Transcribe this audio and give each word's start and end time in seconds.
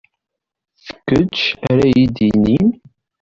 D 0.95 0.95
kečč 1.07 1.37
ara 1.69 1.85
iyi-d-yinin. 1.89 2.67